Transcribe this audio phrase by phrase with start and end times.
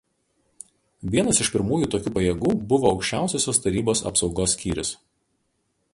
[1.15, 4.95] Vienas iš pirmųjų tokių pajėgų buvo Aukščiausiosios Tarybos Apsaugos skyrius.